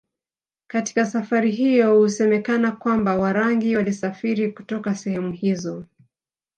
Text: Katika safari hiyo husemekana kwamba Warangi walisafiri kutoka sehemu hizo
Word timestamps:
Katika 0.67 1.05
safari 1.05 1.51
hiyo 1.51 1.97
husemekana 1.97 2.71
kwamba 2.71 3.15
Warangi 3.17 3.75
walisafiri 3.75 4.51
kutoka 4.51 4.95
sehemu 4.95 5.31
hizo 5.33 5.85